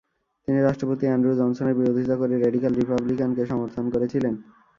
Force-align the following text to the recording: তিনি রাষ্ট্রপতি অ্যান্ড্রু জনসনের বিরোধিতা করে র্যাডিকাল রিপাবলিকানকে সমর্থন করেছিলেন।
তিনি 0.47 0.59
রাষ্ট্রপতি 0.61 1.05
অ্যান্ড্রু 1.07 1.31
জনসনের 1.35 1.77
বিরোধিতা 1.79 2.15
করে 2.17 2.33
র্যাডিকাল 2.35 2.71
রিপাবলিকানকে 2.75 3.43
সমর্থন 3.45 3.85
করেছিলেন। 3.93 4.33